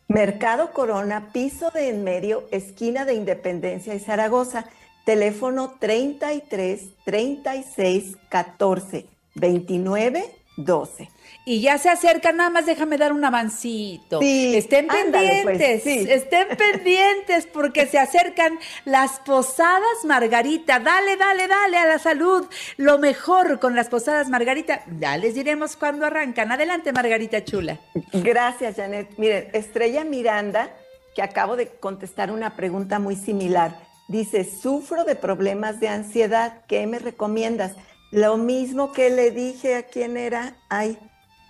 Mercado 0.06 0.72
Corona, 0.72 1.32
piso 1.32 1.72
de 1.72 1.88
en 1.88 2.04
medio, 2.04 2.46
esquina 2.52 3.04
de 3.04 3.14
Independencia 3.14 3.96
y 3.96 3.98
Zaragoza. 3.98 4.66
Teléfono 5.04 5.74
33 5.80 6.82
36 7.04 8.16
14 8.28 9.06
29 9.34 10.24
12. 10.56 11.08
Y 11.48 11.60
ya 11.60 11.78
se 11.78 11.88
acerca, 11.88 12.32
nada 12.32 12.50
más 12.50 12.66
déjame 12.66 12.98
dar 12.98 13.12
un 13.12 13.24
avancito. 13.24 14.18
Sí, 14.20 14.56
estén 14.56 14.90
ándale, 14.90 15.42
pues, 15.44 15.58
pendientes, 15.58 15.82
sí. 15.84 16.10
estén 16.10 16.48
pendientes 16.58 17.46
porque 17.46 17.86
se 17.86 18.00
acercan 18.00 18.58
las 18.84 19.20
posadas 19.20 20.04
Margarita. 20.04 20.80
Dale, 20.80 21.16
dale, 21.16 21.46
dale 21.46 21.76
a 21.76 21.86
la 21.86 22.00
salud. 22.00 22.44
Lo 22.78 22.98
mejor 22.98 23.60
con 23.60 23.76
las 23.76 23.88
posadas 23.88 24.28
Margarita. 24.28 24.82
Ya 24.98 25.16
les 25.18 25.36
diremos 25.36 25.76
cuándo 25.76 26.04
arrancan. 26.04 26.50
Adelante, 26.50 26.92
Margarita 26.92 27.44
Chula. 27.44 27.78
Gracias, 28.12 28.74
Janet. 28.74 29.16
Miren, 29.16 29.48
Estrella 29.52 30.02
Miranda, 30.02 30.74
que 31.14 31.22
acabo 31.22 31.54
de 31.54 31.68
contestar 31.68 32.32
una 32.32 32.56
pregunta 32.56 32.98
muy 32.98 33.14
similar, 33.14 33.78
dice, 34.08 34.42
sufro 34.42 35.04
de 35.04 35.14
problemas 35.14 35.78
de 35.78 35.90
ansiedad, 35.90 36.64
¿qué 36.66 36.84
me 36.88 36.98
recomiendas? 36.98 37.74
Lo 38.10 38.36
mismo 38.36 38.90
que 38.90 39.10
le 39.10 39.30
dije 39.30 39.76
a 39.76 39.84
quién 39.84 40.16
era, 40.16 40.56
ay, 40.68 40.98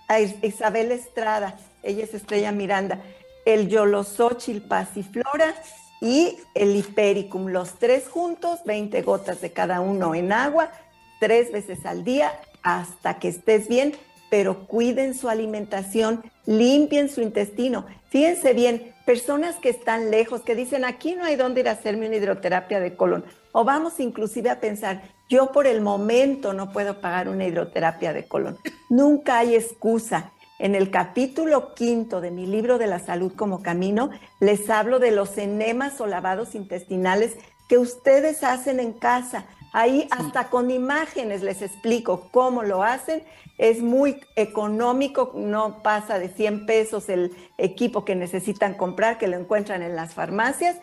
a 0.07 0.19
Isabel 0.19 0.91
Estrada, 0.91 1.57
ella 1.83 2.03
es 2.03 2.13
Estrella 2.13 2.51
Miranda, 2.51 3.01
el 3.45 3.69
Yolosochil 3.69 4.61
pasiflora 4.61 5.55
y 6.01 6.37
el 6.53 6.75
Hipericum, 6.75 7.47
los 7.47 7.79
tres 7.79 8.07
juntos, 8.07 8.59
20 8.65 9.01
gotas 9.01 9.41
de 9.41 9.51
cada 9.51 9.81
uno 9.81 10.15
en 10.15 10.31
agua, 10.31 10.71
tres 11.19 11.51
veces 11.51 11.85
al 11.85 12.03
día 12.03 12.39
hasta 12.61 13.19
que 13.19 13.29
estés 13.29 13.67
bien, 13.67 13.95
pero 14.29 14.67
cuiden 14.67 15.13
su 15.13 15.29
alimentación, 15.29 16.23
limpien 16.45 17.09
su 17.09 17.21
intestino. 17.21 17.85
Fíjense 18.09 18.53
bien, 18.53 18.93
personas 19.05 19.55
que 19.55 19.69
están 19.69 20.11
lejos, 20.11 20.41
que 20.41 20.55
dicen, 20.55 20.83
aquí 20.83 21.15
no 21.15 21.23
hay 21.23 21.37
dónde 21.37 21.61
ir 21.61 21.69
a 21.69 21.73
hacerme 21.73 22.07
una 22.07 22.17
hidroterapia 22.17 22.79
de 22.79 22.95
colon, 22.95 23.23
o 23.59 23.63
vamos 23.63 23.99
inclusive 23.99 24.51
a 24.51 24.59
pensar, 24.59 25.01
yo 25.27 25.51
por 25.51 25.65
el 25.65 25.81
momento 25.81 26.53
no 26.53 26.71
puedo 26.71 27.01
pagar 27.01 27.27
una 27.27 27.47
hidroterapia 27.47 28.13
de 28.13 28.27
colon. 28.27 28.59
Nunca 28.87 29.39
hay 29.39 29.55
excusa. 29.55 30.31
En 30.59 30.75
el 30.75 30.91
capítulo 30.91 31.73
quinto 31.73 32.21
de 32.21 32.29
mi 32.29 32.45
libro 32.45 32.77
de 32.77 32.85
la 32.85 32.99
salud 32.99 33.33
como 33.35 33.63
camino, 33.63 34.11
les 34.39 34.69
hablo 34.69 34.99
de 34.99 35.09
los 35.09 35.39
enemas 35.39 35.99
o 36.01 36.05
lavados 36.05 36.53
intestinales 36.53 37.35
que 37.67 37.79
ustedes 37.79 38.43
hacen 38.43 38.79
en 38.79 38.93
casa. 38.93 39.45
Ahí 39.73 40.07
hasta 40.11 40.51
con 40.51 40.69
imágenes 40.69 41.41
les 41.41 41.63
explico 41.63 42.29
cómo 42.31 42.61
lo 42.61 42.83
hacen. 42.83 43.23
Es 43.57 43.81
muy 43.81 44.21
económico, 44.35 45.31
no 45.33 45.81
pasa 45.81 46.19
de 46.19 46.29
100 46.29 46.67
pesos 46.67 47.09
el 47.09 47.35
equipo 47.57 48.05
que 48.05 48.15
necesitan 48.15 48.75
comprar, 48.75 49.17
que 49.17 49.27
lo 49.27 49.35
encuentran 49.35 49.81
en 49.81 49.95
las 49.95 50.13
farmacias. 50.13 50.77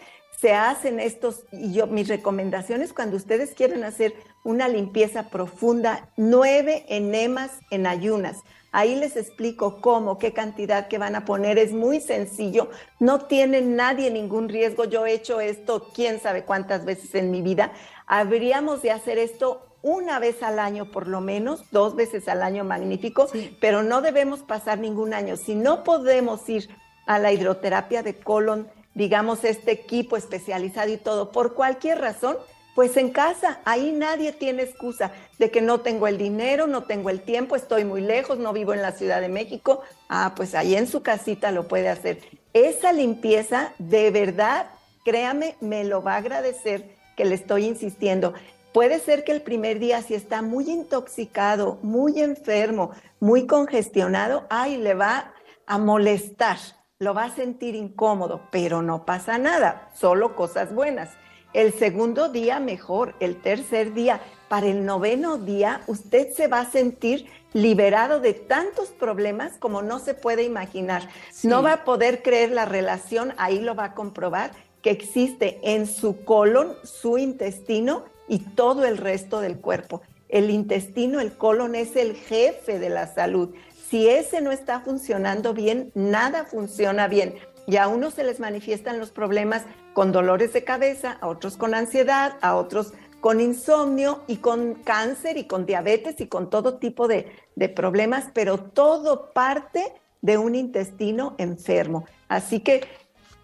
Se 0.44 0.52
hacen 0.52 1.00
estos, 1.00 1.46
y 1.52 1.72
yo, 1.72 1.86
mis 1.86 2.06
recomendaciones 2.06 2.92
cuando 2.92 3.16
ustedes 3.16 3.54
quieren 3.54 3.82
hacer 3.82 4.12
una 4.42 4.68
limpieza 4.68 5.30
profunda, 5.30 6.10
nueve 6.18 6.84
enemas 6.90 7.50
en 7.70 7.86
ayunas. 7.86 8.42
Ahí 8.70 8.94
les 8.94 9.16
explico 9.16 9.80
cómo, 9.80 10.18
qué 10.18 10.34
cantidad 10.34 10.88
que 10.88 10.98
van 10.98 11.16
a 11.16 11.24
poner. 11.24 11.56
Es 11.56 11.72
muy 11.72 11.98
sencillo. 11.98 12.68
No 13.00 13.20
tiene 13.20 13.62
nadie 13.62 14.10
ningún 14.10 14.50
riesgo. 14.50 14.84
Yo 14.84 15.06
he 15.06 15.14
hecho 15.14 15.40
esto 15.40 15.88
quién 15.94 16.20
sabe 16.20 16.44
cuántas 16.44 16.84
veces 16.84 17.14
en 17.14 17.30
mi 17.30 17.40
vida. 17.40 17.72
Habríamos 18.06 18.82
de 18.82 18.90
hacer 18.90 19.16
esto 19.16 19.66
una 19.80 20.18
vez 20.18 20.42
al 20.42 20.58
año 20.58 20.90
por 20.90 21.08
lo 21.08 21.22
menos, 21.22 21.64
dos 21.70 21.96
veces 21.96 22.28
al 22.28 22.42
año 22.42 22.64
magnífico, 22.64 23.28
pero 23.62 23.82
no 23.82 24.02
debemos 24.02 24.40
pasar 24.40 24.78
ningún 24.78 25.14
año. 25.14 25.38
Si 25.38 25.54
no 25.54 25.84
podemos 25.84 26.46
ir 26.50 26.68
a 27.06 27.18
la 27.18 27.32
hidroterapia 27.32 28.02
de 28.02 28.18
colon, 28.18 28.68
digamos, 28.94 29.44
este 29.44 29.72
equipo 29.72 30.16
especializado 30.16 30.90
y 30.92 30.96
todo, 30.96 31.32
por 31.32 31.54
cualquier 31.54 32.00
razón, 32.00 32.36
pues 32.74 32.96
en 32.96 33.10
casa, 33.10 33.60
ahí 33.64 33.92
nadie 33.92 34.32
tiene 34.32 34.64
excusa 34.64 35.12
de 35.38 35.50
que 35.50 35.60
no 35.60 35.80
tengo 35.80 36.08
el 36.08 36.18
dinero, 36.18 36.66
no 36.66 36.82
tengo 36.82 37.08
el 37.08 37.20
tiempo, 37.20 37.54
estoy 37.54 37.84
muy 37.84 38.00
lejos, 38.00 38.38
no 38.38 38.52
vivo 38.52 38.74
en 38.74 38.82
la 38.82 38.90
Ciudad 38.92 39.20
de 39.20 39.28
México. 39.28 39.82
Ah, 40.08 40.32
pues 40.34 40.56
ahí 40.56 40.74
en 40.74 40.88
su 40.88 41.02
casita 41.02 41.52
lo 41.52 41.68
puede 41.68 41.88
hacer. 41.88 42.18
Esa 42.52 42.92
limpieza, 42.92 43.72
de 43.78 44.10
verdad, 44.10 44.66
créame, 45.04 45.56
me 45.60 45.84
lo 45.84 46.02
va 46.02 46.14
a 46.14 46.18
agradecer 46.18 46.96
que 47.16 47.24
le 47.24 47.36
estoy 47.36 47.66
insistiendo. 47.66 48.34
Puede 48.72 48.98
ser 48.98 49.22
que 49.22 49.30
el 49.30 49.42
primer 49.42 49.78
día, 49.78 50.02
si 50.02 50.14
está 50.14 50.42
muy 50.42 50.68
intoxicado, 50.68 51.78
muy 51.82 52.20
enfermo, 52.20 52.90
muy 53.20 53.46
congestionado, 53.46 54.46
ay, 54.50 54.78
le 54.78 54.94
va 54.94 55.32
a 55.66 55.78
molestar, 55.78 56.58
lo 57.04 57.14
va 57.14 57.24
a 57.24 57.34
sentir 57.34 57.74
incómodo, 57.74 58.40
pero 58.50 58.82
no 58.82 59.04
pasa 59.04 59.38
nada, 59.38 59.90
solo 59.94 60.34
cosas 60.34 60.74
buenas. 60.74 61.10
El 61.52 61.72
segundo 61.72 62.30
día 62.30 62.58
mejor, 62.58 63.14
el 63.20 63.40
tercer 63.40 63.92
día, 63.94 64.20
para 64.48 64.66
el 64.66 64.84
noveno 64.84 65.36
día 65.36 65.82
usted 65.86 66.32
se 66.32 66.48
va 66.48 66.60
a 66.60 66.70
sentir 66.70 67.26
liberado 67.52 68.18
de 68.20 68.32
tantos 68.32 68.88
problemas 68.88 69.52
como 69.58 69.82
no 69.82 69.98
se 70.00 70.14
puede 70.14 70.42
imaginar. 70.42 71.08
No 71.44 71.62
va 71.62 71.74
a 71.74 71.84
poder 71.84 72.22
creer 72.22 72.50
la 72.50 72.64
relación, 72.64 73.34
ahí 73.36 73.60
lo 73.60 73.74
va 73.74 73.84
a 73.84 73.94
comprobar, 73.94 74.50
que 74.82 74.90
existe 74.90 75.60
en 75.62 75.86
su 75.86 76.24
colon, 76.24 76.74
su 76.82 77.18
intestino 77.18 78.04
y 78.28 78.38
todo 78.38 78.84
el 78.84 78.96
resto 78.96 79.40
del 79.40 79.58
cuerpo. 79.58 80.02
El 80.28 80.50
intestino, 80.50 81.20
el 81.20 81.36
colon 81.36 81.74
es 81.74 81.94
el 81.96 82.16
jefe 82.16 82.78
de 82.78 82.88
la 82.88 83.06
salud. 83.06 83.54
Si 83.94 84.08
ese 84.08 84.40
no 84.40 84.50
está 84.50 84.80
funcionando 84.80 85.54
bien, 85.54 85.92
nada 85.94 86.46
funciona 86.46 87.06
bien. 87.06 87.36
Y 87.68 87.76
a 87.76 87.86
unos 87.86 88.14
se 88.14 88.24
les 88.24 88.40
manifiestan 88.40 88.98
los 88.98 89.12
problemas 89.12 89.62
con 89.92 90.10
dolores 90.10 90.52
de 90.52 90.64
cabeza, 90.64 91.16
a 91.20 91.28
otros 91.28 91.56
con 91.56 91.76
ansiedad, 91.76 92.36
a 92.40 92.56
otros 92.56 92.92
con 93.20 93.40
insomnio 93.40 94.24
y 94.26 94.38
con 94.38 94.74
cáncer 94.74 95.36
y 95.36 95.44
con 95.44 95.64
diabetes 95.64 96.20
y 96.20 96.26
con 96.26 96.50
todo 96.50 96.78
tipo 96.78 97.06
de, 97.06 97.30
problemas, 97.76 98.30
pero 98.34 98.58
todo 98.58 99.30
parte 99.32 99.92
de 100.22 100.38
un 100.38 100.56
intestino 100.56 101.36
enfermo. 101.38 102.04
Así 102.26 102.58
que 102.58 102.80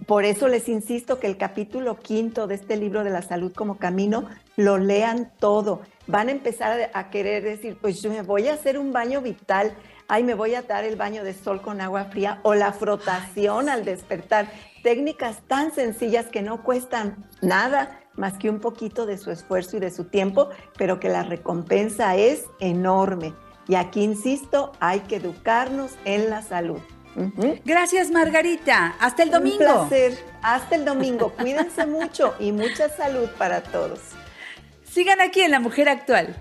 por 0.05 0.25
eso 0.25 0.49
les 0.49 0.69
insisto 0.69 1.21
que 1.21 1.29
el 1.29 1.37
capítulo 1.37 1.97
quinto 2.01 2.49
de 2.49 2.57
este 2.57 2.77
libro 2.77 3.05
de 3.05 3.11
la 3.11 3.23
salud 3.23 3.53
como 3.53 3.79
camino 3.79 4.25
lo 4.57 4.79
lean 4.79 5.31
todo. 5.39 5.83
Van 6.09 6.27
a 6.27 6.33
empezar 6.33 6.91
a 6.93 7.11
querer 7.11 7.45
decir, 7.45 7.79
pues 7.81 8.03
yo 8.03 8.11
me 8.11 8.23
voy 8.23 8.49
a 8.49 8.55
hacer 8.55 8.79
un 8.79 8.93
baño 8.93 9.21
vital, 9.21 9.77
ay, 10.11 10.25
me 10.25 10.35
voy 10.35 10.55
a 10.57 10.63
dar 10.63 10.85
el 10.85 10.97
baño 10.97 11.23
de 11.23 11.33
sol 11.33 11.63
con 11.63 11.81
agua 11.81 12.07
fría 12.07 12.41
o 12.43 12.55
la 12.55 12.73
frotación 12.73 13.69
al 13.69 13.85
despertar. 13.85 14.51
Técnicas 14.83 15.39
tan 15.47 15.73
sencillas 15.73 16.27
que 16.27 16.43
no 16.43 16.65
cuestan 16.65 17.25
nada 17.41 18.01
más 18.15 18.37
que 18.37 18.51
un 18.51 18.59
poquito 18.59 19.07
de 19.07 19.17
su 19.17 19.31
esfuerzo 19.31 19.77
y 19.77 19.81
de 19.81 19.91
su 19.91 20.05
tiempo, 20.05 20.51
pero 20.77 20.99
que 20.99 21.09
la 21.09 21.23
recompensa 21.23 22.17
es 22.17 22.45
enorme. 22.59 23.35
Y 23.69 23.77
aquí 23.77 24.03
insisto, 24.03 24.73
hay 24.81 25.01
que 25.01 25.17
educarnos 25.17 25.93
en 26.05 26.29
la 26.29 26.43
salud. 26.43 26.81
Gracias, 27.65 28.11
Margarita. 28.11 28.97
Hasta 28.99 29.23
el 29.23 29.31
domingo. 29.31 29.83
Un 29.83 29.89
placer. 29.89 30.19
Hasta 30.43 30.75
el 30.75 30.85
domingo. 30.85 31.33
Cuídense 31.39 31.87
mucho 31.87 32.35
y 32.41 32.51
mucha 32.51 32.89
salud 32.89 33.29
para 33.39 33.63
todos. 33.63 34.01
Sigan 34.85 35.21
aquí 35.21 35.43
en 35.43 35.53
La 35.53 35.61
Mujer 35.61 35.89
Actual. 35.89 36.37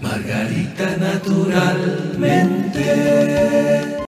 Margarita 0.00 0.96
naturalmente. 0.98 3.96